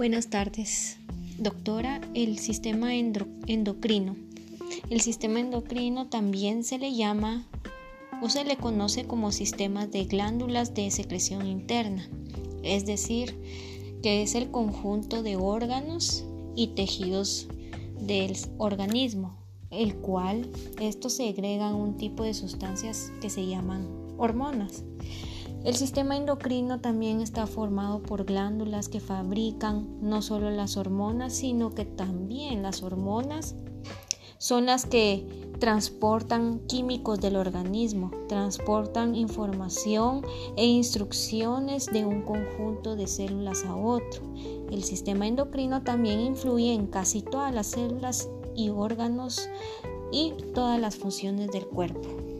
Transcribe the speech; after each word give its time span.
Buenas 0.00 0.28
tardes, 0.28 0.96
doctora. 1.36 2.00
El 2.14 2.38
sistema 2.38 2.94
endocrino. 2.94 4.16
El 4.88 5.02
sistema 5.02 5.40
endocrino 5.40 6.06
también 6.06 6.64
se 6.64 6.78
le 6.78 6.94
llama 6.94 7.46
o 8.22 8.30
se 8.30 8.44
le 8.44 8.56
conoce 8.56 9.04
como 9.04 9.30
sistemas 9.30 9.90
de 9.90 10.06
glándulas 10.06 10.72
de 10.72 10.90
secreción 10.90 11.46
interna, 11.46 12.08
es 12.62 12.86
decir, 12.86 13.36
que 14.02 14.22
es 14.22 14.34
el 14.36 14.50
conjunto 14.50 15.22
de 15.22 15.36
órganos 15.36 16.24
y 16.56 16.68
tejidos 16.68 17.48
del 18.00 18.38
organismo, 18.56 19.36
el 19.68 19.96
cual 19.96 20.50
estos 20.80 21.12
segregan 21.12 21.74
un 21.74 21.98
tipo 21.98 22.22
de 22.22 22.32
sustancias 22.32 23.12
que 23.20 23.28
se 23.28 23.46
llaman 23.46 23.86
hormonas. 24.16 24.82
El 25.62 25.76
sistema 25.76 26.16
endocrino 26.16 26.80
también 26.80 27.20
está 27.20 27.46
formado 27.46 28.02
por 28.02 28.24
glándulas 28.24 28.88
que 28.88 28.98
fabrican 28.98 29.98
no 30.00 30.22
solo 30.22 30.50
las 30.50 30.78
hormonas, 30.78 31.34
sino 31.34 31.70
que 31.70 31.84
también 31.84 32.62
las 32.62 32.82
hormonas 32.82 33.54
son 34.38 34.64
las 34.64 34.86
que 34.86 35.26
transportan 35.58 36.60
químicos 36.60 37.20
del 37.20 37.36
organismo, 37.36 38.10
transportan 38.26 39.14
información 39.14 40.24
e 40.56 40.64
instrucciones 40.64 41.84
de 41.86 42.06
un 42.06 42.22
conjunto 42.22 42.96
de 42.96 43.06
células 43.06 43.66
a 43.66 43.76
otro. 43.76 44.22
El 44.70 44.82
sistema 44.82 45.26
endocrino 45.26 45.82
también 45.82 46.20
influye 46.20 46.72
en 46.72 46.86
casi 46.86 47.20
todas 47.20 47.52
las 47.52 47.66
células 47.66 48.30
y 48.56 48.70
órganos 48.70 49.50
y 50.10 50.32
todas 50.54 50.80
las 50.80 50.96
funciones 50.96 51.50
del 51.50 51.66
cuerpo. 51.66 52.39